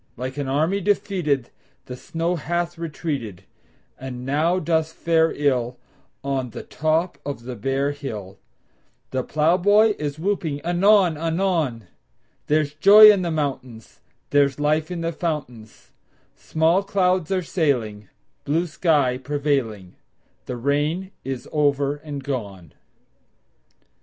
Like 0.17 0.35
an 0.37 0.47
army 0.47 0.81
defeated 0.81 1.51
The 1.85 1.95
snow 1.95 2.35
hath 2.35 2.75
retreated, 2.75 3.43
And 3.99 4.25
now 4.25 4.57
doth 4.57 4.91
fare 4.93 5.31
ill 5.35 5.77
On 6.23 6.49
the 6.49 6.63
top 6.63 7.19
of 7.23 7.43
the 7.43 7.55
bare 7.55 7.91
hill; 7.91 8.39
The 9.11 9.21
plowboy 9.21 9.93
is 9.99 10.17
whooping 10.17 10.59
anon 10.65 11.17
anon: 11.19 11.85
There's 12.47 12.73
joy 12.73 13.11
in 13.11 13.21
the 13.21 13.29
mountains; 13.29 13.99
There's 14.31 14.59
life 14.59 14.89
in 14.89 15.01
the 15.01 15.11
fountains; 15.13 15.91
Small 16.35 16.81
clouds 16.81 17.29
are 17.31 17.43
sailing, 17.43 18.09
Blue 18.43 18.65
sky 18.65 19.19
prevailing; 19.19 19.97
The 20.47 20.57
rain 20.57 21.11
is 21.23 21.47
over 21.51 21.97
and 21.97 22.23
gone! 22.23 22.73